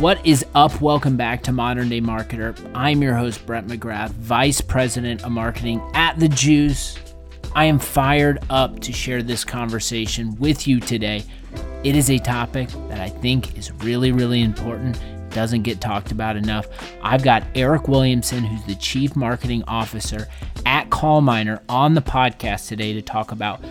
[0.00, 0.80] What is up?
[0.80, 2.58] Welcome back to Modern Day Marketer.
[2.74, 6.96] I'm your host, Brett McGrath, Vice President of Marketing at The Juice.
[7.54, 11.22] I am fired up to share this conversation with you today.
[11.84, 14.98] It is a topic that I think is really, really important,
[15.34, 16.66] doesn't get talked about enough.
[17.02, 20.28] I've got Eric Williamson, who's the Chief Marketing Officer
[20.64, 23.62] at CallMiner, on the podcast today to talk about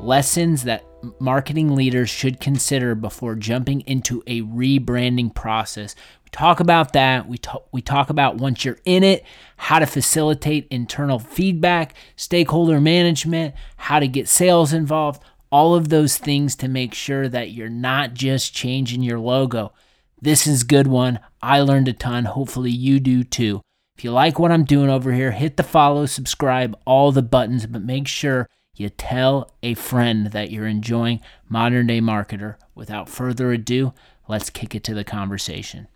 [0.00, 0.82] lessons that
[1.18, 5.94] marketing leaders should consider before jumping into a rebranding process.
[6.24, 7.28] We talk about that.
[7.28, 9.24] We talk, we talk about once you're in it,
[9.56, 16.18] how to facilitate internal feedback, stakeholder management, how to get sales involved, all of those
[16.18, 19.72] things to make sure that you're not just changing your logo.
[20.20, 21.20] This is good one.
[21.40, 22.24] I learned a ton.
[22.24, 23.62] Hopefully you do too.
[23.96, 27.66] If you like what I'm doing over here, hit the follow, subscribe, all the buttons,
[27.66, 32.56] but make sure you tell a friend that you're enjoying Modern Day Marketer.
[32.74, 33.92] Without further ado,
[34.28, 35.88] let's kick it to the conversation.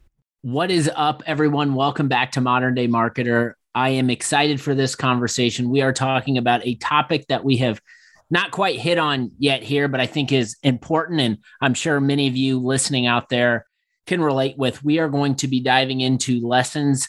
[0.42, 1.74] What is up, everyone?
[1.74, 3.52] Welcome back to Modern Day Marketer.
[3.74, 5.70] I am excited for this conversation.
[5.70, 7.80] We are talking about a topic that we have
[8.30, 11.20] not quite hit on yet here, but I think is important.
[11.20, 13.66] And I'm sure many of you listening out there
[14.06, 14.82] can relate with.
[14.82, 17.08] We are going to be diving into lessons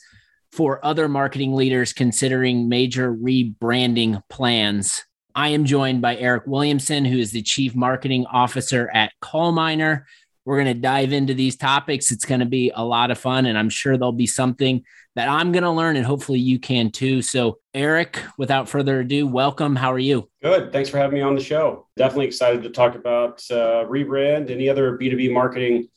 [0.51, 5.03] for other marketing leaders considering major rebranding plans
[5.35, 10.03] I am joined by Eric Williamson, who is the Chief Marketing Officer at CallMiner.
[10.45, 12.11] We're going to dive into these topics.
[12.11, 14.83] It's going to be a lot of fun, and I'm sure there'll be something
[15.15, 17.23] that I'm going to learn, and hopefully you can too.
[17.23, 19.75] So, Eric, without further ado, welcome.
[19.75, 20.29] How are you?
[20.43, 20.71] Good.
[20.71, 21.87] Thanks for having me on the show.
[21.97, 25.87] Definitely excited to talk about uh, rebrand, any other B2B marketing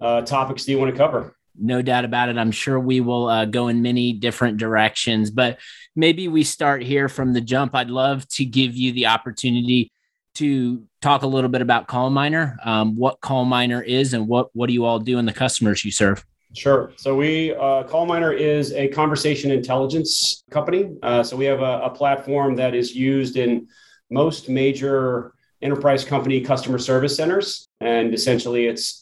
[0.00, 1.36] uh, topics that you want to cover.
[1.58, 2.38] No doubt about it.
[2.38, 5.58] I'm sure we will uh, go in many different directions, but
[5.94, 7.74] maybe we start here from the jump.
[7.74, 9.92] I'd love to give you the opportunity
[10.36, 14.72] to talk a little bit about CallMiner, um, what CallMiner is, and what what do
[14.72, 16.24] you all do and the customers you serve.
[16.54, 16.92] Sure.
[16.96, 20.94] So we uh, CallMiner is a conversation intelligence company.
[21.02, 23.68] Uh, so we have a, a platform that is used in
[24.10, 29.01] most major enterprise company customer service centers, and essentially it's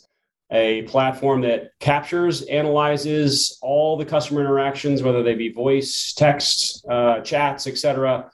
[0.50, 7.20] a platform that captures, analyzes all the customer interactions, whether they be voice, text, uh,
[7.20, 8.30] chats, etc.,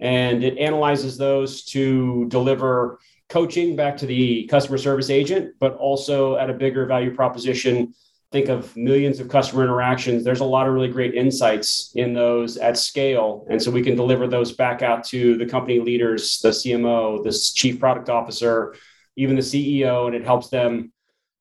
[0.00, 2.98] and it analyzes those to deliver
[3.28, 7.94] coaching back to the customer service agent, but also at a bigger value proposition.
[8.32, 10.24] Think of millions of customer interactions.
[10.24, 13.46] There's a lot of really great insights in those at scale.
[13.50, 17.32] And so we can deliver those back out to the company leaders, the CMO, the
[17.54, 18.74] chief product officer,
[19.16, 20.92] even the CEO, and it helps them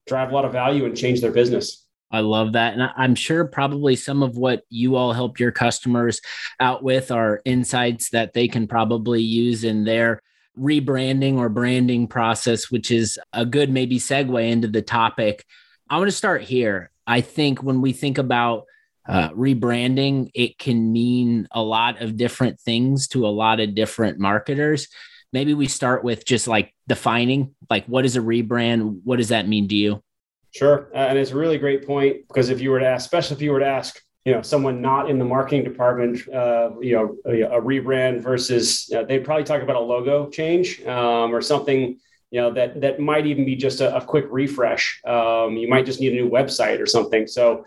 [0.10, 1.86] drive a lot of value and change their business.
[2.12, 2.74] I love that.
[2.74, 6.22] And I'm sure probably some of what you all help your customers
[6.60, 10.22] out with are insights that they can probably use in their
[10.58, 15.46] rebranding or branding process, which is a good maybe segue into the topic.
[15.90, 16.90] I want to start here.
[17.06, 18.66] I think when we think about
[19.08, 24.20] uh, rebranding, it can mean a lot of different things to a lot of different
[24.20, 24.88] marketers
[25.34, 29.02] maybe we start with just like defining like what is a rebrand?
[29.04, 30.04] What does that mean to you?
[30.52, 30.90] Sure.
[30.94, 33.42] Uh, and it's a really great point because if you were to ask especially if
[33.42, 37.16] you were to ask you know someone not in the marketing department uh, you know
[37.26, 42.00] a, a rebrand versus uh, they'd probably talk about a logo change um, or something
[42.32, 45.02] you know that that might even be just a, a quick refresh.
[45.06, 47.28] Um, you might just need a new website or something.
[47.28, 47.66] So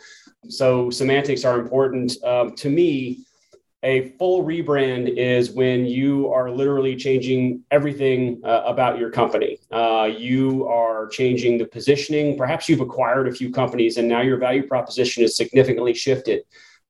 [0.48, 2.12] so semantics are important.
[2.24, 3.24] Um, to me
[3.82, 9.58] a full rebrand is when you are literally changing everything uh, about your company.
[9.72, 12.36] Uh, you are changing the positioning.
[12.36, 16.42] Perhaps you've acquired a few companies and now your value proposition is significantly shifted.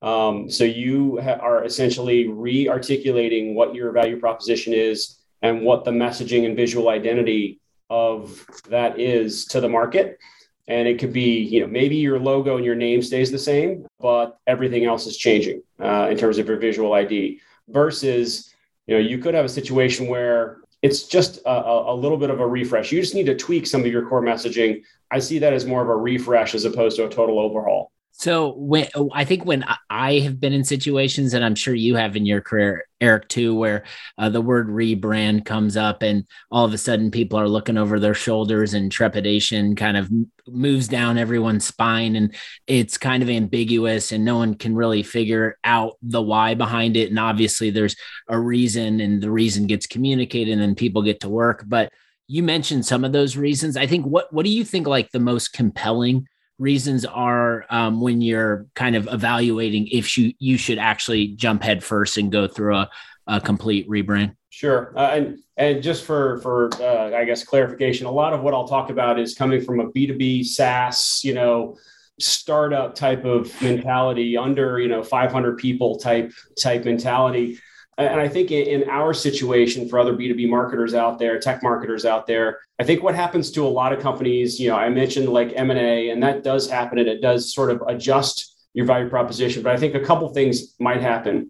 [0.02, 5.84] Um, so you ha- are essentially re articulating what your value proposition is and what
[5.84, 10.18] the messaging and visual identity of that is to the market
[10.68, 13.86] and it could be you know maybe your logo and your name stays the same
[14.00, 18.54] but everything else is changing uh, in terms of your visual id versus
[18.86, 22.40] you know you could have a situation where it's just a, a, little bit of
[22.40, 22.90] a refresh.
[22.90, 24.82] You just need to tweak some of your core messaging.
[25.12, 28.52] I see that as more of a refresh as opposed to a total overhaul so
[28.56, 32.26] when I think when I have been in situations, and I'm sure you have in
[32.26, 33.84] your career, Eric, too, where
[34.18, 37.98] uh, the word rebrand comes up, and all of a sudden people are looking over
[37.98, 40.10] their shoulders, and trepidation kind of
[40.46, 42.34] moves down everyone's spine, and
[42.66, 47.08] it's kind of ambiguous, and no one can really figure out the why behind it.
[47.08, 47.96] And obviously, there's
[48.28, 51.64] a reason, and the reason gets communicated, and then people get to work.
[51.66, 51.90] But
[52.28, 53.76] you mentioned some of those reasons.
[53.76, 56.28] I think what what do you think like the most compelling
[56.62, 61.82] reasons are um, when you're kind of evaluating if you you should actually jump head
[61.82, 62.90] first and go through a,
[63.26, 64.34] a complete rebrand.
[64.50, 64.92] Sure.
[64.96, 68.68] Uh, and and just for for uh, i guess clarification a lot of what i'll
[68.68, 71.76] talk about is coming from a b2b saas you know
[72.20, 77.58] startup type of mentality under you know 500 people type type mentality.
[77.98, 82.26] And i think in our situation for other b2b marketers out there tech marketers out
[82.26, 85.52] there i think what happens to a lot of companies you know i mentioned like
[85.54, 89.72] m&a and that does happen and it does sort of adjust your value proposition but
[89.72, 91.48] i think a couple things might happen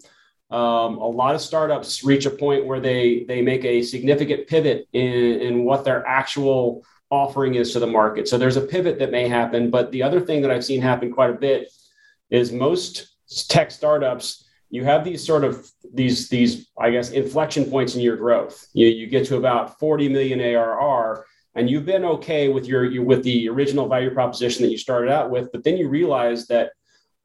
[0.51, 4.87] um, a lot of startups reach a point where they they make a significant pivot
[4.93, 8.27] in, in what their actual offering is to the market.
[8.27, 9.71] So there's a pivot that may happen.
[9.71, 11.71] But the other thing that I've seen happen quite a bit
[12.31, 13.15] is most
[13.49, 18.17] tech startups, you have these sort of these these I guess inflection points in your
[18.17, 18.67] growth.
[18.73, 23.05] You you get to about 40 million ARR and you've been okay with your, your
[23.05, 26.73] with the original value proposition that you started out with, but then you realize that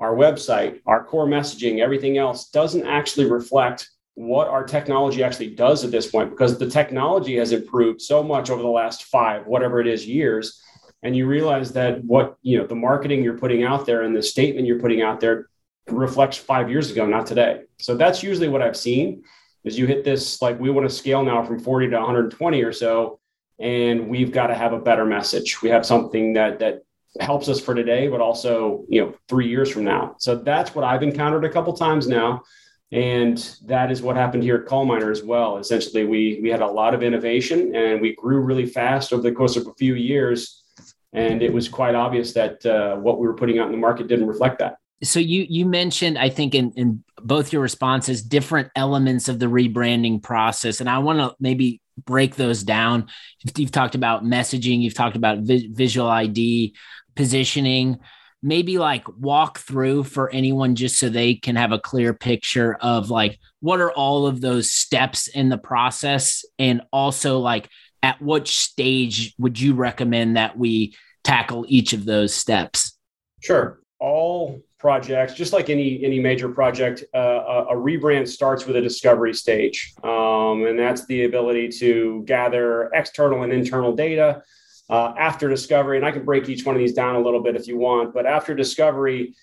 [0.02, 5.86] our website, our core messaging, everything else doesn't actually reflect what our technology actually does
[5.86, 9.80] at this point because the technology has improved so much over the last five whatever
[9.80, 10.60] it is years
[11.04, 14.24] and you realize that what you know the marketing you're putting out there and the
[14.24, 15.48] statement you're putting out there
[15.90, 19.24] reflects five years ago not today so that's usually what i've seen
[19.64, 22.74] is you hit this like we want to scale now from 40 to 120 or
[22.74, 23.20] so
[23.60, 26.84] and we've got to have a better message we have something that that
[27.20, 30.84] helps us for today but also you know three years from now so that's what
[30.84, 32.44] i've encountered a couple times now
[32.92, 35.58] and that is what happened here at Coal CallMiner as well.
[35.58, 39.32] Essentially, we we had a lot of innovation and we grew really fast over the
[39.32, 40.64] course of a few years,
[41.12, 44.08] and it was quite obvious that uh, what we were putting out in the market
[44.08, 44.78] didn't reflect that.
[45.04, 49.46] So you you mentioned, I think, in in both your responses, different elements of the
[49.46, 53.08] rebranding process, and I want to maybe break those down.
[53.56, 56.76] You've talked about messaging, you've talked about vi- visual ID,
[57.16, 58.00] positioning.
[58.44, 63.10] Maybe like walk through for anyone just so they can have a clear picture of
[63.10, 66.46] like what are all of those steps in the process?
[66.60, 67.68] And also like
[68.04, 72.96] at what stage would you recommend that we tackle each of those steps?
[73.42, 73.80] Sure.
[74.00, 79.34] All projects just like any any major project uh, a, rebrand starts with a discovery
[79.34, 79.94] stage.
[80.04, 84.44] Um, and that's the ability to gather external and internal data
[84.90, 87.56] uh, after discovery, and I can break each one of these down a little bit
[87.56, 89.34] if you want, but after discovery,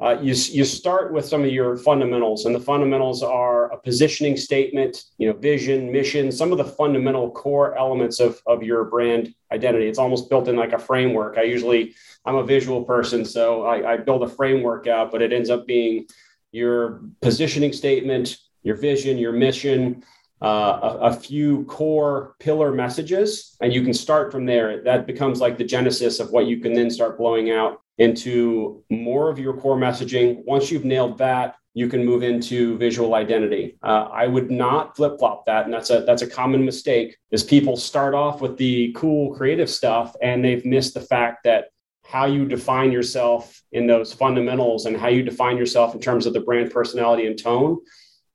[0.00, 4.36] uh, you, you start with some of your fundamentals, and the fundamentals are a positioning
[4.36, 9.32] statement, you know, vision, mission, some of the fundamental core elements of, of your brand
[9.52, 9.86] identity.
[9.86, 11.38] It's almost built in like a framework.
[11.38, 11.94] I usually,
[12.24, 15.64] I'm a visual person, so I, I build a framework out, but it ends up
[15.64, 16.08] being
[16.50, 20.02] your positioning statement, your vision, your mission,
[20.42, 24.82] uh, a, a, few core pillar messages, and you can start from there.
[24.82, 29.30] That becomes like the genesis of what you can then start blowing out into more
[29.30, 30.44] of your core messaging.
[30.44, 33.76] Once you've nailed that, you can move into visual identity.
[33.82, 37.16] Uh, I would not flip flop that, and that's a that's a common mistake.
[37.30, 41.66] Is people start off with the cool creative stuff, and they've missed the fact that
[42.04, 46.32] how you define yourself in those fundamentals and how you define yourself in terms of
[46.32, 47.78] the brand personality and tone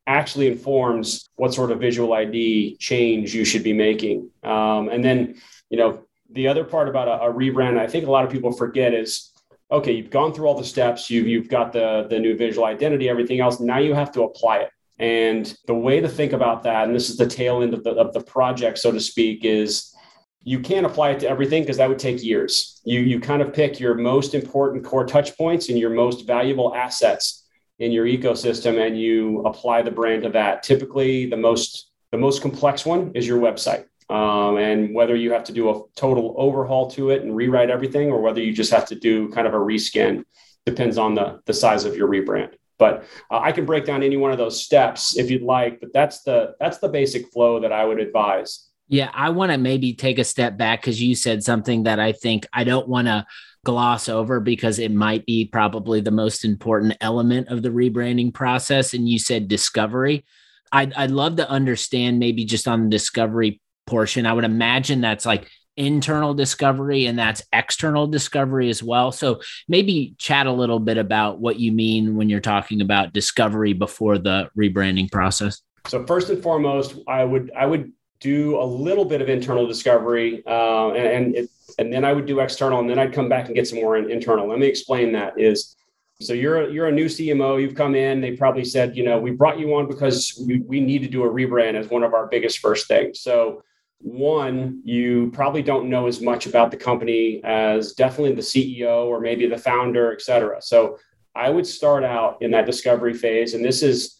[0.08, 4.28] actually informs what sort of visual ID change you should be making.
[4.44, 5.36] Um, and then,
[5.70, 8.52] you know, the other part about a, a, rebrand, I think a lot of people
[8.52, 9.32] forget is,
[9.71, 13.10] okay, you've gone through all the steps, you've, you've got the, the new visual identity,
[13.10, 13.60] everything else.
[13.60, 14.71] Now you have to apply it.
[14.98, 17.92] And the way to think about that, and this is the tail end of the,
[17.92, 19.95] of the project, so to speak, is
[20.44, 22.82] you can't apply it to everything because that would take years.
[22.84, 26.74] You, you kind of pick your most important core touch points and your most valuable
[26.75, 27.46] assets
[27.79, 30.63] in your ecosystem and you apply the brand to that.
[30.63, 33.86] Typically, the most the most complex one is your website.
[34.10, 38.10] Um, and whether you have to do a total overhaul to it and rewrite everything,
[38.10, 40.24] or whether you just have to do kind of a reskin,
[40.66, 42.54] depends on the the size of your rebrand.
[42.80, 45.80] But uh, I can break down any one of those steps if you'd like.
[45.80, 48.70] But that's the that's the basic flow that I would advise.
[48.88, 52.12] Yeah, I want to maybe take a step back because you said something that I
[52.12, 53.28] think I don't want to
[53.63, 58.96] gloss over because it might be probably the most important element of the rebranding process.
[58.96, 60.25] And you said discovery.
[60.72, 64.25] I'd, I'd love to understand maybe just on the discovery portion.
[64.25, 69.12] I would imagine that's like internal discovery and that's external discovery as well.
[69.12, 73.74] So maybe chat a little bit about what you mean when you're talking about discovery
[73.74, 75.62] before the rebranding process.
[75.88, 80.43] So first and foremost, I would I would do a little bit of internal discovery,
[80.46, 83.46] uh, and, and, it, and then I would do external, and then I'd come back
[83.46, 84.48] and get some more in, internal.
[84.48, 85.39] Let me explain that.
[85.39, 85.77] Is
[86.22, 87.62] so you're a, you're a new CMO.
[87.62, 88.19] You've come in.
[88.19, 91.24] They probably said, you know, we brought you on because we, we need to do
[91.24, 93.22] a rebrand as one of our biggest first things.
[93.22, 93.63] So
[94.01, 99.20] one, you probably don't know as much about the company as definitely the CEO or
[99.20, 100.62] maybe the founder, et cetera.
[100.62, 100.98] So
[101.36, 104.15] I would start out in that discovery phase, and this is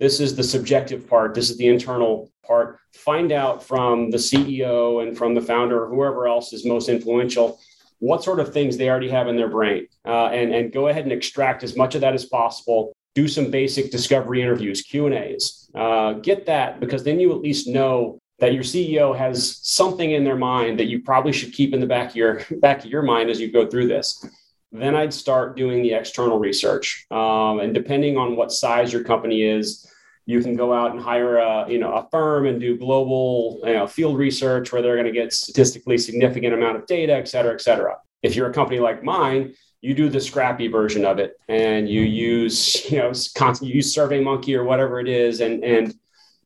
[0.00, 1.34] this is the subjective part.
[1.34, 2.78] This is the internal part.
[2.94, 7.60] Find out from the CEO and from the founder or whoever else is most influential
[8.04, 11.04] what sort of things they already have in their brain uh, and, and go ahead
[11.04, 15.14] and extract as much of that as possible do some basic discovery interviews q and
[15.14, 20.12] a's uh, get that because then you at least know that your ceo has something
[20.12, 22.90] in their mind that you probably should keep in the back of your back of
[22.90, 24.24] your mind as you go through this
[24.72, 29.42] then i'd start doing the external research um, and depending on what size your company
[29.42, 29.88] is
[30.26, 33.74] you can go out and hire a you know a firm and do global you
[33.74, 37.52] know, field research where they're going to get statistically significant amount of data, et cetera,
[37.52, 37.96] et cetera.
[38.22, 42.00] If you're a company like mine, you do the scrappy version of it and you
[42.00, 43.12] use you know
[43.60, 45.94] you use SurveyMonkey or whatever it is, and and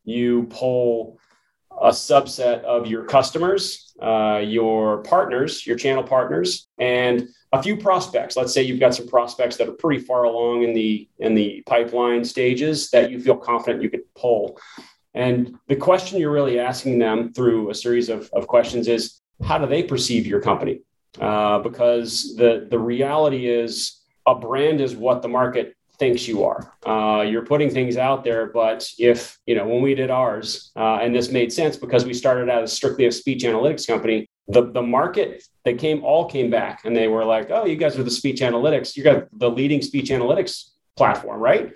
[0.04, 1.18] you pull
[1.70, 8.36] a subset of your customers, uh, your partners, your channel partners, and a few prospects.
[8.36, 11.62] Let's say you've got some prospects that are pretty far along in the in the
[11.66, 14.58] pipeline stages that you feel confident you could pull.
[15.14, 19.58] And the question you're really asking them through a series of, of questions is how
[19.58, 20.82] do they perceive your company?
[21.18, 26.72] Uh, because the the reality is a brand is what the market thinks you are.
[26.86, 30.98] Uh, you're putting things out there, but if you know when we did ours, uh,
[31.02, 34.70] and this made sense because we started out as strictly a speech analytics company, the
[34.72, 38.02] the market they came all came back and they were like, oh, you guys are
[38.02, 41.72] the speech analytics, you got the leading speech analytics platform, right?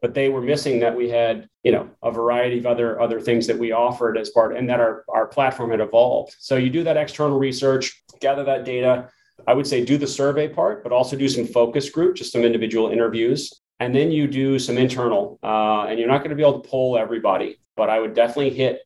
[0.00, 3.46] But they were missing that we had you know a variety of other other things
[3.46, 6.34] that we offered as part, and that our our platform had evolved.
[6.38, 9.10] So you do that external research, gather that data.
[9.46, 12.42] I would say do the survey part, but also do some focus group, just some
[12.42, 15.38] individual interviews, and then you do some internal.
[15.42, 18.50] Uh, and you're not going to be able to pull everybody, but I would definitely
[18.50, 18.80] hit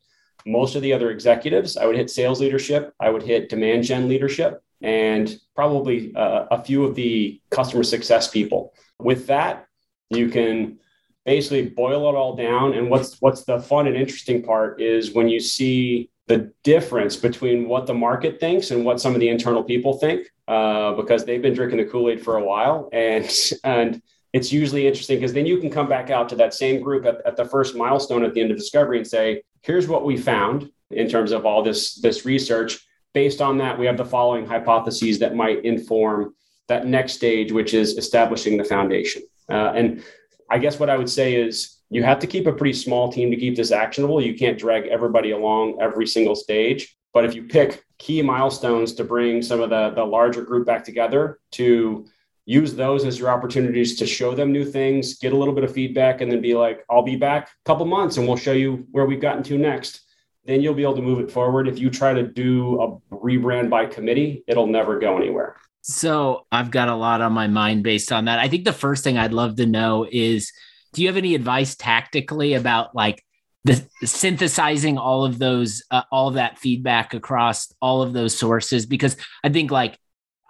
[0.46, 1.76] most of the other executives.
[1.76, 6.62] I would hit sales leadership, I would hit demand gen leadership, and probably uh, a
[6.62, 8.74] few of the customer success people.
[8.98, 9.66] With that,
[10.10, 10.78] you can
[11.24, 12.74] basically boil it all down.
[12.74, 17.68] And what's what's the fun and interesting part is when you see the difference between
[17.68, 21.42] what the market thinks and what some of the internal people think, uh, because they've
[21.42, 23.30] been drinking the Kool Aid for a while, and
[23.64, 27.04] and it's usually interesting because then you can come back out to that same group
[27.04, 30.16] at, at the first milestone at the end of discovery and say, here's what we
[30.16, 32.78] found in terms of all this this research.
[33.12, 36.34] Based on that, we have the following hypotheses that might inform
[36.68, 39.22] that next stage, which is establishing the foundation.
[39.48, 40.04] Uh, and
[40.48, 43.32] I guess what I would say is you have to keep a pretty small team
[43.32, 44.22] to keep this actionable.
[44.22, 46.96] You can't drag everybody along every single stage.
[47.12, 50.84] But if you pick key milestones to bring some of the, the larger group back
[50.84, 52.06] together to
[52.46, 55.72] use those as your opportunities to show them new things, get a little bit of
[55.72, 58.86] feedback, and then be like, I'll be back a couple months and we'll show you
[58.90, 60.00] where we've gotten to next.
[60.44, 61.68] Then you'll be able to move it forward.
[61.68, 65.56] If you try to do a rebrand by committee, it'll never go anywhere.
[65.82, 68.38] So I've got a lot on my mind based on that.
[68.38, 70.52] I think the first thing I'd love to know is
[70.92, 73.24] do you have any advice tactically about like
[73.64, 78.86] the synthesizing all of those uh, all of that feedback across all of those sources
[78.86, 79.98] because i think like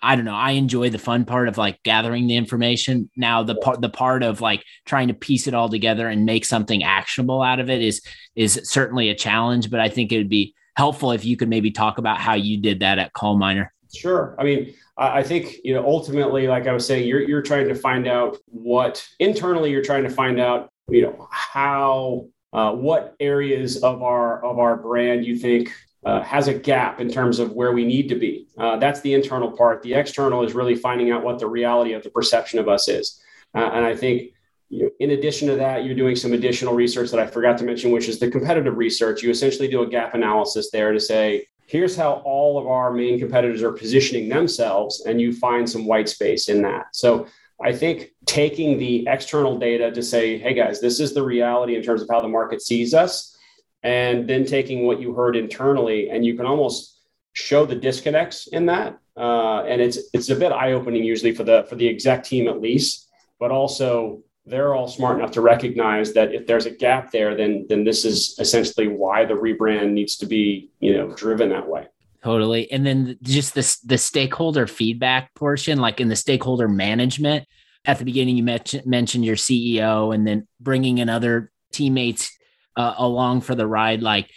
[0.02, 0.34] I don't know.
[0.34, 3.10] I enjoy the fun part of like gathering the information.
[3.16, 6.44] Now the part the part of like trying to piece it all together and make
[6.44, 8.00] something actionable out of it is
[8.34, 11.70] is certainly a challenge, but I think it would be helpful if you could maybe
[11.70, 13.68] talk about how you did that at CallMiner.
[13.94, 14.36] Sure.
[14.38, 17.74] I mean, I think you know ultimately, like I was saying, you're you're trying to
[17.74, 23.82] find out what internally you're trying to find out, you know, how uh, what areas
[23.82, 25.72] of our of our brand you think
[26.04, 28.46] uh, has a gap in terms of where we need to be.
[28.56, 29.82] Uh, that's the internal part.
[29.82, 33.20] The external is really finding out what the reality of the perception of us is.
[33.54, 34.32] Uh, and I think,
[34.70, 37.64] you know, in addition to that, you're doing some additional research that I forgot to
[37.64, 39.22] mention, which is the competitive research.
[39.22, 43.18] You essentially do a gap analysis there to say, here's how all of our main
[43.18, 46.86] competitors are positioning themselves, and you find some white space in that.
[46.92, 47.26] So
[47.62, 51.82] I think taking the external data to say, hey guys, this is the reality in
[51.82, 53.36] terms of how the market sees us
[53.82, 56.98] and then taking what you heard internally and you can almost
[57.32, 58.98] show the disconnects in that.
[59.16, 62.60] Uh, and it's it's a bit eye-opening usually for the for the exec team at
[62.60, 67.34] least but also they're all smart enough to recognize that if there's a gap there
[67.34, 71.66] then then this is essentially why the rebrand needs to be you know driven that
[71.66, 71.86] way.
[72.22, 72.70] Totally.
[72.70, 77.46] And then just this the stakeholder feedback portion like in the stakeholder management
[77.86, 82.30] at the beginning you mentioned mentioned your ceo and then bringing in other teammates
[82.76, 84.02] uh, along for the ride.
[84.02, 84.30] Like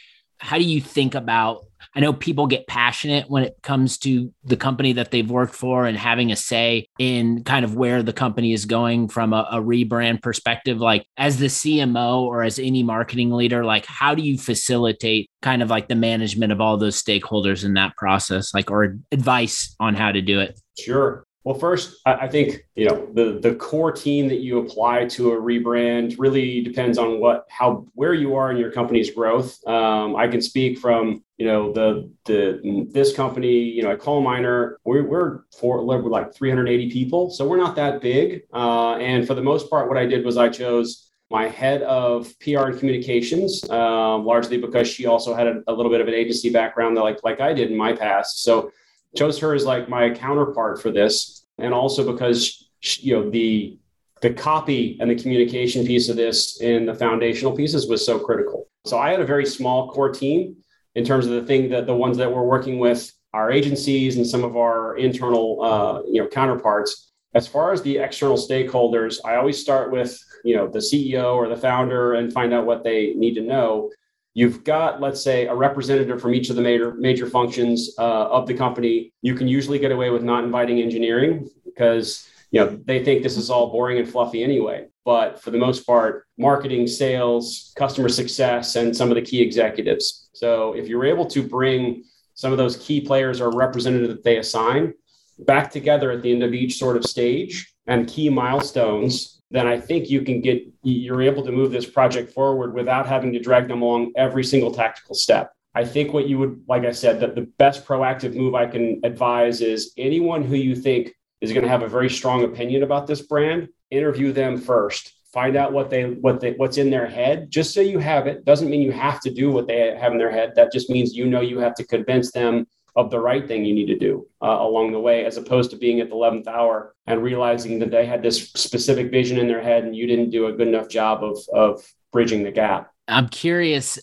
[0.44, 4.58] how do you think about i know people get passionate when it comes to the
[4.58, 8.52] company that they've worked for and having a say in kind of where the company
[8.52, 10.80] is going from a, a rebrand perspective.
[10.80, 15.64] Like as the cmo or as any marketing leader like how do you facilitate kind
[15.64, 18.54] of like the management of all those stakeholders in that process?
[18.54, 20.60] Like or advice on how to do it?
[20.78, 25.34] Sure Well, first, I think you know the the core team that you apply to
[25.34, 29.60] a rebrand really depends on what how where you are in your company's growth.
[29.68, 34.76] Um, I can speak from you know the the this company you know at CallMiner
[34.86, 38.44] we're, we're for we're like 380 people, so we're not that big.
[38.54, 42.34] Uh, and for the most part, what I did was I chose my head of
[42.40, 46.14] PR and communications, um, largely because she also had a, a little bit of an
[46.14, 48.44] agency background, like like I did in my past.
[48.44, 48.72] So
[49.16, 53.78] chose her as like my counterpart for this, and also because you know the
[54.22, 58.68] the copy and the communication piece of this in the foundational pieces was so critical.
[58.86, 60.56] So I had a very small core team
[60.96, 64.26] in terms of the thing that the ones that we're working with our agencies and
[64.26, 67.12] some of our internal uh, you know counterparts.
[67.36, 71.48] As far as the external stakeholders, I always start with you know the CEO or
[71.50, 73.90] the founder and find out what they need to know
[74.34, 78.48] you've got let's say a representative from each of the major major functions uh, of
[78.48, 79.14] the company.
[79.22, 83.38] You can usually get away with not inviting engineering because you know they think this
[83.38, 84.88] is all boring and fluffy anyway.
[85.06, 90.30] But for the most part marketing sales customer success and some of the key executives.
[90.34, 92.04] So if you're able to bring
[92.36, 94.94] some of those key players or representative that they assign
[95.40, 99.80] back together at the end of each sort of stage and key milestones then I
[99.80, 103.68] think you can get you're able to move this project forward without having to drag
[103.68, 105.54] them along every single tactical step.
[105.76, 109.00] I think what you would, like I said, that the best proactive move I can
[109.04, 113.06] advise is anyone who you think is going to have a very strong opinion about
[113.06, 115.14] this brand, interview them first.
[115.32, 117.52] Find out what they what they what's in their head.
[117.52, 120.18] Just so you have it doesn't mean you have to do what they have in
[120.18, 120.54] their head.
[120.56, 123.74] That just means you know you have to convince them of the right thing you
[123.74, 126.96] need to do uh, along the way, as opposed to being at the 11th hour
[127.08, 130.48] and realizing that they had this specific vision in their head and you didn't do
[130.48, 132.92] a good enough job of, of bridging the gap.
[133.08, 134.00] I'm curious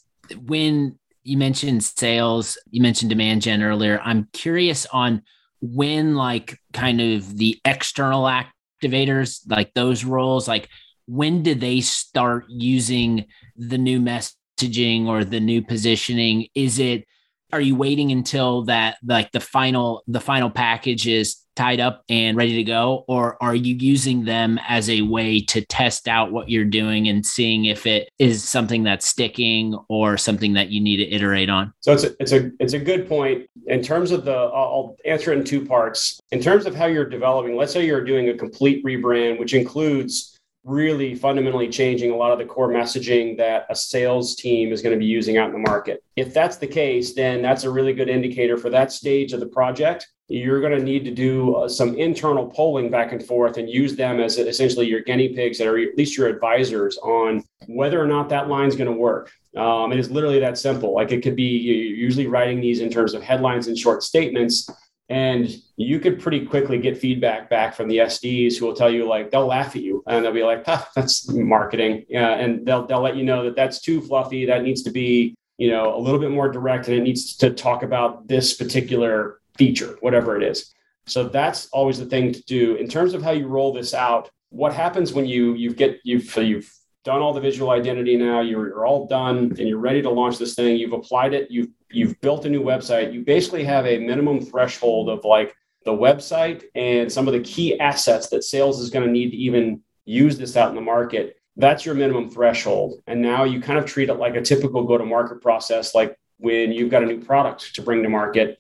[0.47, 4.01] when you mentioned sales, you mentioned demand gen earlier.
[4.03, 5.23] I'm curious on
[5.61, 10.69] when, like, kind of the external activators, like those roles, like,
[11.07, 16.47] when did they start using the new messaging or the new positioning?
[16.55, 17.05] Is it
[17.53, 22.37] are you waiting until that like the final the final package is tied up and
[22.37, 23.05] ready to go?
[23.07, 27.27] Or are you using them as a way to test out what you're doing and
[27.27, 31.75] seeing if it is something that's sticking or something that you need to iterate on?
[31.81, 33.49] So it's a, it's a it's a good point.
[33.67, 36.21] In terms of the i'll answer it in two parts.
[36.31, 40.40] In terms of how you're developing let's say you're doing a complete rebrand which includes
[40.65, 44.95] really fundamentally changing a lot of the core messaging that a sales team is going
[44.95, 46.03] to be using out in the market.
[46.17, 49.47] If that's the case, then that's a really good indicator for that stage of the
[49.47, 50.09] project.
[50.29, 53.97] You're going to need to do uh, some internal polling back and forth and use
[53.97, 58.29] them as essentially your guinea pigs or at least your advisors on whether or not
[58.29, 59.33] that line is going to work.
[59.57, 60.95] Um, it is literally that simple.
[60.95, 64.71] Like it could be you're usually writing these in terms of headlines and short statements
[65.11, 69.09] and you could pretty quickly get feedback back from the SDs who will tell you
[69.09, 72.87] like they'll laugh at you and they'll be like, ah, "That's marketing," yeah, and they'll
[72.87, 74.47] they'll let you know that that's too fluffy.
[74.47, 77.51] That needs to be you know a little bit more direct, and it needs to
[77.51, 80.73] talk about this particular feature, whatever it is.
[81.07, 84.31] So that's always the thing to do in terms of how you roll this out.
[84.51, 86.73] What happens when you you get you've you've
[87.05, 90.39] done all the visual identity now you're, you're all done and you're ready to launch
[90.39, 90.77] this thing.
[90.77, 93.13] You've applied it you've you've built a new website.
[93.13, 97.79] You basically have a minimum threshold of like the website and some of the key
[97.81, 101.37] assets that sales is going to need to even use this out in the market.
[101.57, 103.03] That's your minimum threshold.
[103.07, 106.17] And now you kind of treat it like a typical go to market process like
[106.39, 108.59] when you've got a new product to bring to market.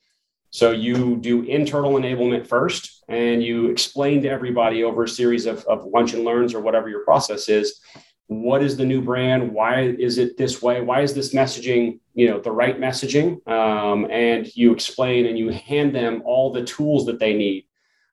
[0.50, 5.64] So you do internal enablement first and you explain to everybody over a series of,
[5.66, 7.80] of lunch and learns or whatever your process is
[8.30, 9.52] what is the new brand?
[9.52, 10.80] Why is it this way?
[10.80, 13.44] Why is this messaging you know the right messaging?
[13.48, 17.66] Um, and you explain and you hand them all the tools that they need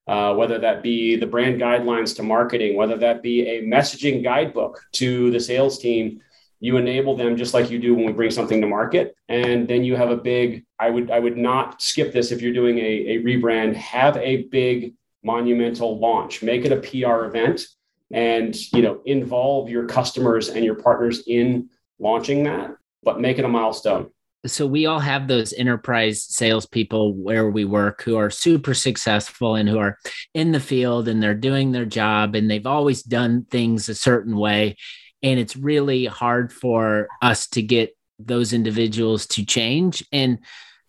[0.08, 4.82] uh, whether that be the brand guidelines to marketing whether that be a messaging guidebook
[4.94, 6.20] to the sales team.
[6.60, 9.16] You enable them just like you do when we bring something to market.
[9.30, 12.54] And then you have a big i would i would not skip this if you're
[12.54, 16.42] doing a, a rebrand have a big monumental launch.
[16.42, 17.68] Make it a pr event
[18.12, 23.46] and you know involve your customers and your partners in launching that but make it
[23.46, 24.10] a milestone.
[24.46, 29.68] So we all have those enterprise salespeople where we work who are super successful and
[29.68, 29.98] who are
[30.34, 34.38] in the field and they're doing their job and they've always done things a certain
[34.38, 34.76] way.
[35.24, 40.06] And it's really hard for us to get those individuals to change.
[40.12, 40.40] And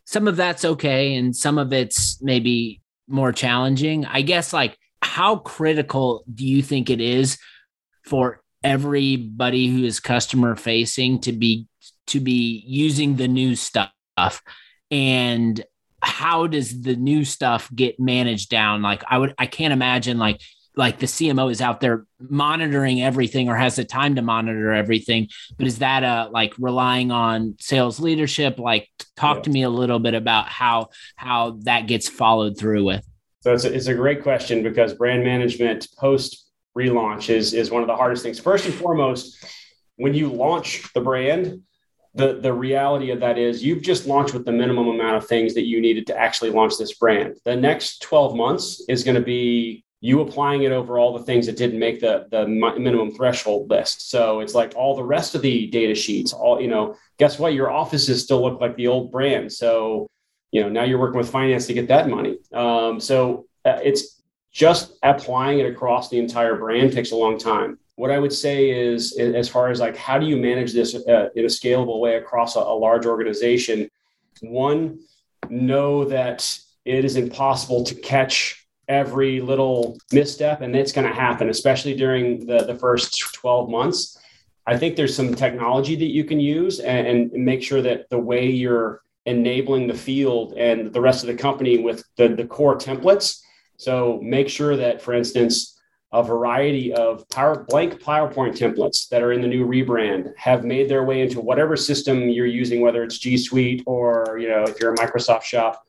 [0.05, 4.05] some of that's okay and some of it's maybe more challenging.
[4.07, 7.39] I guess like how critical do you think it is
[8.05, 11.67] for everybody who is customer facing to be
[12.09, 13.93] to be using the new stuff
[14.91, 15.65] and
[16.01, 18.83] how does the new stuff get managed down?
[18.83, 20.41] Like I would, I can't imagine like
[20.77, 25.29] like the CMO is out there monitoring everything or has the time to monitor everything.
[25.57, 28.59] But is that uh like relying on sales leadership?
[28.59, 29.43] Like talk yeah.
[29.43, 33.08] to me a little bit about how how that gets followed through with.
[33.41, 36.47] So it's a, it's a great question because brand management post
[36.77, 38.39] relaunch is is one of the hardest things.
[38.39, 39.45] First and foremost,
[39.97, 41.63] when you launch the brand,
[42.15, 45.55] the the reality of that is you've just launched with the minimum amount of things
[45.55, 47.37] that you needed to actually launch this brand.
[47.45, 51.47] The next 12 months is going to be you applying it over all the things
[51.47, 54.11] that didn't make the the minimum threshold list.
[54.11, 56.33] So it's like all the rest of the data sheets.
[56.33, 57.55] All you know, guess what?
[57.55, 59.53] Your offices still look like the old brand.
[59.53, 60.09] So
[60.51, 62.39] you know now you're working with finance to get that money.
[62.53, 67.79] Um, so uh, it's just applying it across the entire brand takes a long time.
[67.97, 71.29] What I would say is, as far as like how do you manage this uh,
[71.35, 73.91] in a scalable way across a, a large organization?
[74.41, 75.01] One,
[75.49, 81.51] know that it is impossible to catch every little misstep, and it's going to happen,
[81.51, 84.19] especially during the, the first 12 months.
[84.67, 88.19] I think there's some technology that you can use and, and make sure that the
[88.19, 92.77] way you're enabling the field and the rest of the company with the, the core
[92.77, 93.41] templates.
[93.77, 95.79] So make sure that, for instance,
[96.11, 100.89] a variety of power blank PowerPoint templates that are in the new rebrand have made
[100.89, 104.81] their way into whatever system you're using, whether it's G Suite or you know if
[104.81, 105.85] you're a Microsoft shop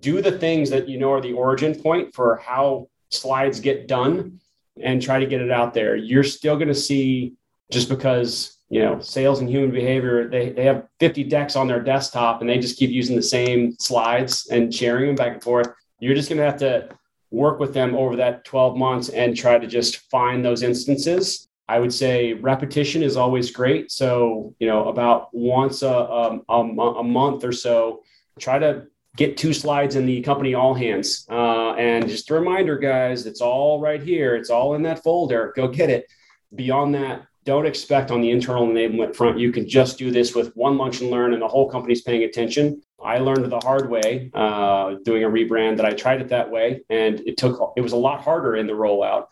[0.00, 4.40] do the things that you know are the origin point for how slides get done
[4.80, 5.96] and try to get it out there.
[5.96, 7.34] You're still going to see
[7.70, 11.82] just because you know sales and human behavior they, they have 50 decks on their
[11.82, 15.68] desktop and they just keep using the same slides and sharing them back and forth
[16.00, 16.88] you're just going to have to
[17.30, 21.78] work with them over that 12 months and try to just find those instances i
[21.78, 27.44] would say repetition is always great so you know about once a, a, a month
[27.44, 28.00] or so
[28.38, 28.86] try to
[29.18, 31.26] get two slides in the company all hands.
[31.30, 34.36] Uh, and just a reminder, guys, it's all right here.
[34.36, 35.52] It's all in that folder.
[35.54, 36.06] Go get it.
[36.54, 40.54] Beyond that, don't expect on the internal enablement front, you can just do this with
[40.56, 42.82] one lunch and learn and the whole company's paying attention.
[43.02, 46.82] I learned the hard way uh, doing a rebrand that I tried it that way.
[46.88, 49.26] And it took, it was a lot harder in the rollout.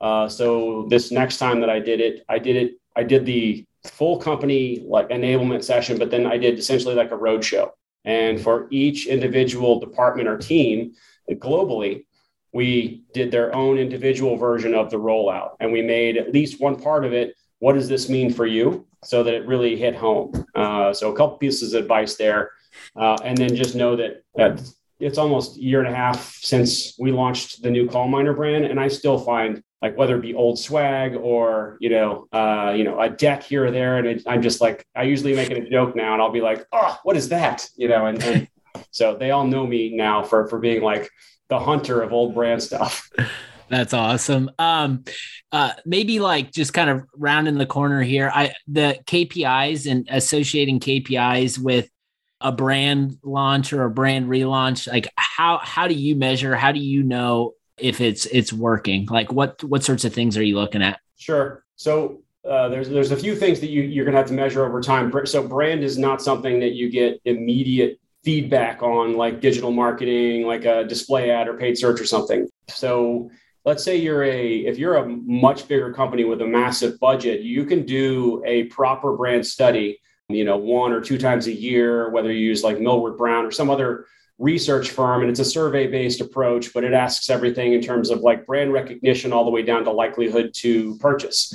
[0.00, 3.64] Uh, so this next time that I did it, I did it, I did the
[3.84, 7.70] full company like enablement session, but then I did essentially like a roadshow.
[8.04, 10.92] And for each individual department or team
[11.30, 12.04] globally,
[12.52, 15.56] we did their own individual version of the rollout.
[15.60, 17.34] And we made at least one part of it.
[17.64, 18.86] What does this mean for you?
[19.04, 20.44] So that it really hit home.
[20.54, 22.50] Uh, so a couple pieces of advice there.
[22.94, 24.60] Uh, and then just know that, that
[25.00, 28.66] it's almost a year and a half since we launched the new CallMiner brand.
[28.66, 32.84] And I still find like whether it be old swag or you know uh, you
[32.84, 35.58] know a deck here or there and it, i'm just like i usually make it
[35.58, 38.48] a joke now and i'll be like oh what is that you know and, and
[38.92, 41.10] so they all know me now for for being like
[41.48, 43.10] the hunter of old brand stuff
[43.68, 45.04] that's awesome um
[45.52, 50.78] uh maybe like just kind of rounding the corner here i the kpis and associating
[50.80, 51.88] kpis with
[52.40, 56.80] a brand launch or a brand relaunch like how how do you measure how do
[56.80, 59.06] you know if it's it's working?
[59.06, 61.00] Like what what sorts of things are you looking at?
[61.16, 61.64] Sure.
[61.76, 64.80] So uh, there's there's a few things that you you're gonna have to measure over
[64.80, 65.12] time.
[65.26, 70.64] So brand is not something that you get immediate feedback on, like digital marketing, like
[70.64, 72.48] a display ad or paid search or something.
[72.68, 73.30] So
[73.64, 77.64] let's say you're a if you're a much bigger company with a massive budget, you
[77.64, 80.00] can do a proper brand study.
[80.28, 83.50] You know, one or two times a year, whether you use like Millward Brown or
[83.50, 84.06] some other
[84.38, 88.20] research firm and it's a survey based approach but it asks everything in terms of
[88.20, 91.54] like brand recognition all the way down to likelihood to purchase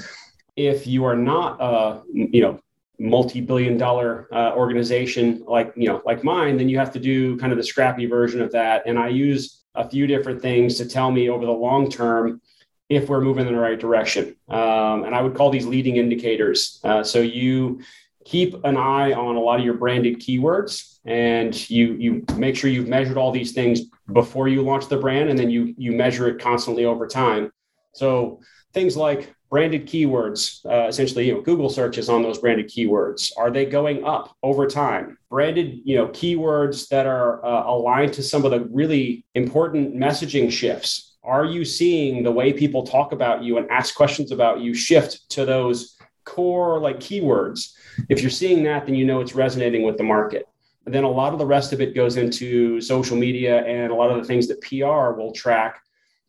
[0.56, 2.58] if you are not a you know
[2.98, 7.52] multi-billion dollar uh, organization like you know like mine then you have to do kind
[7.52, 11.12] of the scrappy version of that and i use a few different things to tell
[11.12, 12.42] me over the long term
[12.90, 14.36] if we're moving in the right direction.
[14.50, 16.80] Um, and i would call these leading indicators.
[16.84, 17.82] Uh, so you
[18.26, 22.70] keep an eye on a lot of your branded keywords and you you make sure
[22.70, 23.82] you've measured all these things
[24.14, 27.52] before you launch the brand and then you you measure it constantly over time.
[27.94, 28.42] So
[28.74, 33.32] things like branded keywords uh, essentially you know google searches on those branded keywords.
[33.38, 35.18] Are they going up over time?
[35.30, 40.52] Branded you know keywords that are uh, aligned to some of the really important messaging
[40.52, 41.18] shifts.
[41.24, 45.30] Are you seeing the way people talk about you and ask questions about you shift
[45.32, 47.74] to those core like keywords?
[48.08, 50.48] If you're seeing that then you know it's resonating with the market.
[50.86, 53.96] And then a lot of the rest of it goes into social media and a
[53.96, 55.84] lot of the things that PR will track,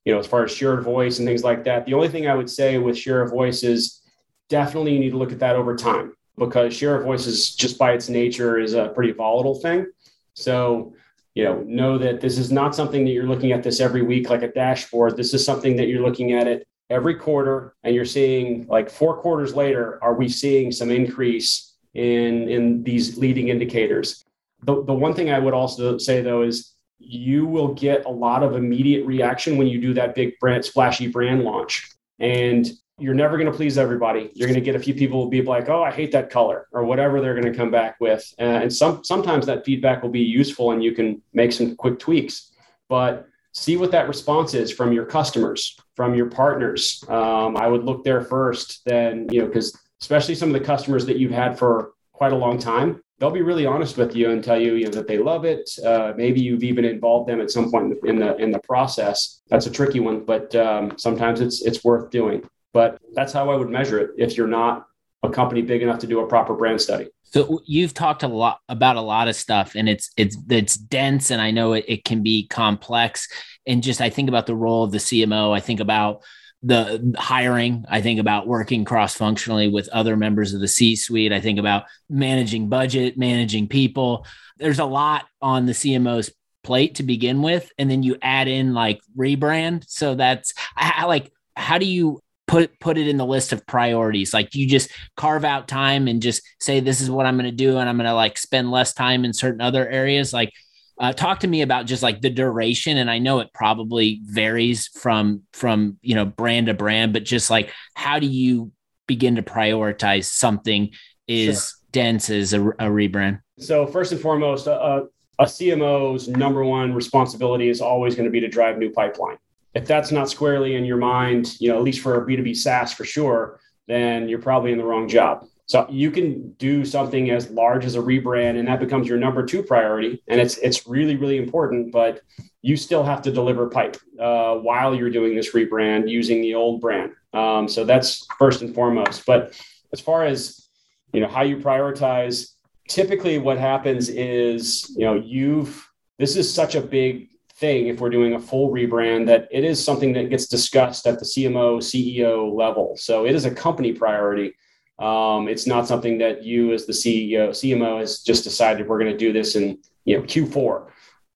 [0.05, 1.87] you know, as far as share of voice and things like that.
[1.87, 4.03] The only thing I would say with share of voice is
[4.49, 7.79] definitely you need to look at that over time because share of voice is just
[7.79, 9.87] by its nature is a pretty volatile thing.
[10.35, 10.95] So,
[11.35, 14.31] you know, know that this is not something that you're looking at this every week
[14.31, 15.17] like a dashboard.
[15.17, 19.17] This is something that you're looking at it every quarter and you're seeing like four
[19.17, 24.25] quarters later, are we seeing some increase in in these leading indicators?
[24.63, 28.43] The, the one thing I would also say though is you will get a lot
[28.43, 31.91] of immediate reaction when you do that big brand splashy brand launch.
[32.19, 34.31] And you're never going to please everybody.
[34.35, 36.69] You're going to get a few people will be like, "Oh, I hate that color,"
[36.71, 38.23] or whatever they're going to come back with.
[38.39, 41.99] Uh, and some sometimes that feedback will be useful, and you can make some quick
[41.99, 42.53] tweaks.
[42.89, 47.03] But see what that response is from your customers, from your partners.
[47.09, 48.83] Um, I would look there first.
[48.85, 52.37] Then you know, because especially some of the customers that you've had for quite a
[52.37, 55.19] long time, they'll be really honest with you and tell you, you know, that they
[55.19, 55.71] love it.
[55.85, 59.43] Uh, maybe you've even involved them at some point in the in the process.
[59.49, 62.43] That's a tricky one, but um, sometimes it's it's worth doing.
[62.73, 64.87] But that's how I would measure it if you're not
[65.23, 67.09] a company big enough to do a proper brand study.
[67.25, 71.31] So you've talked a lot about a lot of stuff and it's it's it's dense
[71.31, 73.29] and I know it, it can be complex.
[73.67, 75.55] And just I think about the role of the CMO.
[75.55, 76.23] I think about
[76.63, 77.85] the hiring.
[77.89, 81.33] I think about working cross functionally with other members of the C suite.
[81.33, 84.27] I think about managing budget, managing people.
[84.59, 86.31] There's a lot on the CMO's
[86.63, 87.71] plate to begin with.
[87.79, 89.85] And then you add in like rebrand.
[89.89, 94.35] So that's I, like, how do you put put it in the list of priorities
[94.35, 97.53] like you just carve out time and just say this is what i'm going to
[97.53, 100.53] do and i'm going to like spend less time in certain other areas like
[101.01, 104.89] uh, talk to me about just like the duration and i know it probably varies
[104.89, 108.71] from from you know brand to brand but just like how do you
[109.07, 110.91] begin to prioritize something
[111.27, 111.87] is sure.
[111.93, 115.03] dense as a, a, rebrand so first and foremost uh,
[115.39, 119.39] a cmo's number one responsibility is always going to be to drive new pipeline
[119.75, 122.93] if that's not squarely in your mind, you know, at least for a B2B SaaS
[122.93, 125.47] for sure, then you're probably in the wrong job.
[125.71, 129.47] So you can do something as large as a rebrand and that becomes your number
[129.47, 130.21] two priority.
[130.27, 132.23] And it's it's really, really important, but
[132.61, 136.81] you still have to deliver pipe uh, while you're doing this rebrand using the old
[136.81, 137.13] brand.
[137.33, 139.25] Um, so that's first and foremost.
[139.25, 139.57] But
[139.93, 140.69] as far as
[141.13, 142.49] you know how you prioritize,
[142.89, 148.11] typically what happens is you know you've this is such a big thing if we're
[148.11, 152.53] doing a full rebrand that it is something that gets discussed at the CMO, CEO
[152.53, 152.97] level.
[152.97, 154.53] So it is a company priority.
[155.01, 159.11] Um, it's not something that you as the CEO, CMO has just decided we're going
[159.11, 160.89] to do this in you know Q4.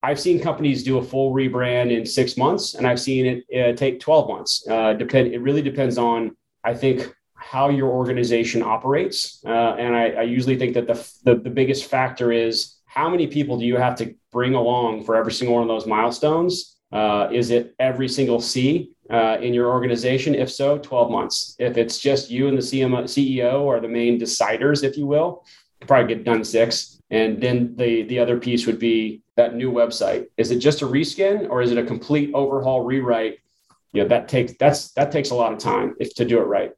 [0.03, 3.74] I've seen companies do a full rebrand in six months, and I've seen it uh,
[3.74, 4.66] take 12 months.
[4.68, 5.33] Uh, depend.
[5.33, 9.42] It really depends on, I think, how your organization operates.
[9.46, 13.27] Uh, and I, I, usually think that the, the the biggest factor is how many
[13.27, 16.77] people do you have to bring along for every single one of those milestones?
[16.92, 20.35] Uh, is it every single C uh, in your organization?
[20.35, 21.57] If so, 12 months.
[21.59, 25.45] If it's just you and the CMO, CEO are the main deciders, if you will,
[25.87, 27.01] probably get done six.
[27.11, 30.27] And then the, the other piece would be that new website.
[30.37, 33.38] Is it just a reskin or is it a complete overhaul rewrite?
[33.93, 36.47] You know, that takes that's that takes a lot of time if to do it
[36.47, 36.73] right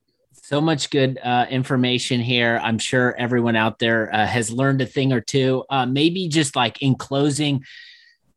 [0.47, 2.61] so much good uh, information here.
[2.63, 5.65] I'm sure everyone out there uh, has learned a thing or two.
[5.69, 7.65] Uh, maybe just like in closing,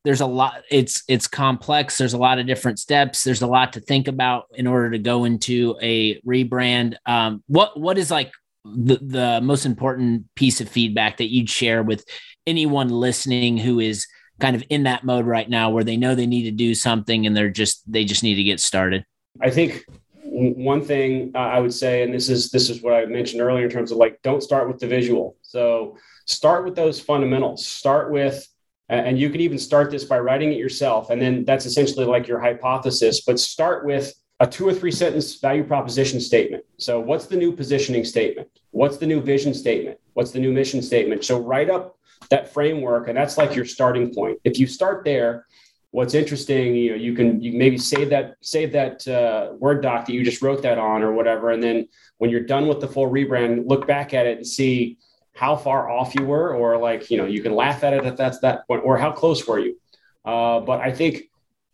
[0.10, 0.64] there's a lot.
[0.72, 2.00] It's it's complex.
[2.00, 3.24] There's a lot of different steps.
[3.24, 6.96] There's a lot to think about in order to go into a rebrand.
[7.06, 8.32] Um, what what is like
[8.66, 12.04] the the most important piece of feedback that you'd share with
[12.48, 14.08] anyone listening who is
[14.40, 17.28] kind of in that mode right now, where they know they need to do something
[17.28, 19.06] and they're just they just need to get started.
[19.40, 19.86] I think
[20.24, 23.70] one thing I would say, and this is this is what I mentioned earlier in
[23.70, 25.38] terms of like, don't start with the visual.
[25.44, 27.64] So start with those fundamentals.
[27.64, 28.48] Start with,
[28.90, 32.28] and you can even start this by writing it yourself, and then that's essentially like
[32.28, 33.22] your hypothesis.
[33.22, 36.64] But start with a two or three sentence value proposition statement.
[36.78, 38.48] So what's the new positioning statement?
[38.72, 40.00] What's the new vision statement?
[40.14, 41.24] What's the new mission statement?
[41.24, 41.98] So write up
[42.30, 44.40] that framework, and that's like your starting point.
[44.44, 45.46] If you start there
[45.92, 50.06] what's interesting you know you can you maybe save that save that uh, word doc
[50.06, 52.88] that you just wrote that on or whatever and then when you're done with the
[52.88, 54.98] full rebrand look back at it and see
[55.40, 58.18] how far off you were or like you know you can laugh at it if
[58.18, 59.80] that's that point or how close were you
[60.26, 61.24] uh, but i think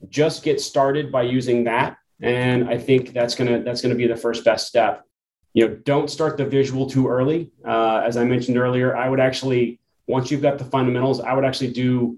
[0.10, 4.16] just get started by using that and i think that's gonna that's gonna be the
[4.16, 5.04] first best step
[5.54, 9.20] you know don't start the visual too early uh, as i mentioned earlier i would
[9.20, 12.18] actually once you've got the fundamentals i would actually do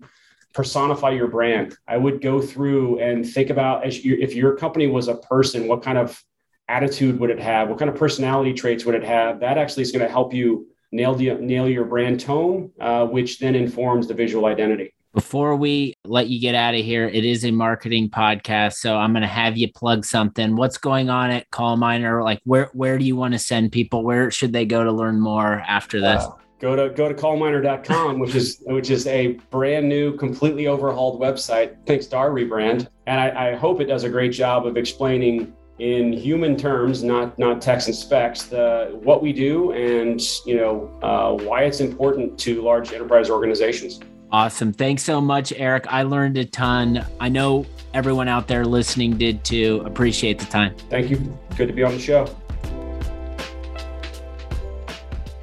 [0.58, 1.78] personify your brand.
[1.88, 5.68] I would go through and think about as you, if your company was a person,
[5.68, 6.20] what kind of
[6.68, 7.70] attitude would it have?
[7.70, 9.40] What kind of personality traits would it have?
[9.42, 13.39] That actually is going to help you nail the, nail your brand tone, uh, which
[13.39, 14.93] then informs the visual identity.
[15.13, 19.13] Before we let you get out of here, it is a marketing podcast, so I'm
[19.13, 20.56] going to have you plug something.
[20.56, 22.23] What's going on at CallMiner?
[22.23, 24.04] Like, where where do you want to send people?
[24.04, 26.23] Where should they go to learn more after this?
[26.23, 31.19] Uh, go to go to callminer.com, which is which is a brand new, completely overhauled
[31.19, 32.88] website thanks to our rebrand.
[33.08, 37.38] And I, I hope it does a great job of explaining in human terms, not
[37.38, 42.38] not text and specs, the what we do and you know uh, why it's important
[42.40, 44.00] to large enterprise organizations.
[44.32, 44.74] Awesome.
[44.74, 45.86] Thanks so much, Eric.
[45.88, 47.06] I learned a ton.
[47.20, 49.82] I know everyone out there listening did too.
[49.86, 50.76] Appreciate the time.
[50.90, 51.38] Thank you.
[51.56, 52.28] Good to be on the show.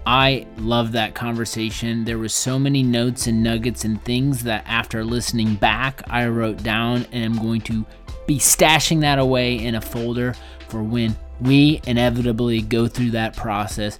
[0.06, 2.04] I love that conversation.
[2.04, 6.62] There was so many notes and nuggets and things that after listening back, I wrote
[6.62, 7.86] down and I'm going to
[8.26, 10.34] be stashing that away in a folder
[10.68, 13.98] for when we inevitably go through that process.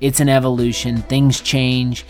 [0.00, 2.04] It's an evolution, things change,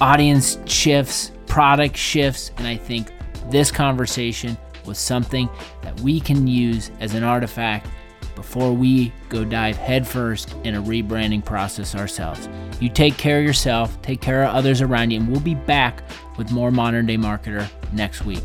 [0.00, 3.10] audience shifts, product shifts, and I think
[3.50, 5.48] this conversation was something
[5.82, 7.88] that we can use as an artifact
[8.34, 12.48] before we go dive headfirst in a rebranding process ourselves.
[12.80, 16.02] You take care of yourself, take care of others around you, and we'll be back
[16.36, 18.44] with more Modern Day Marketer next week.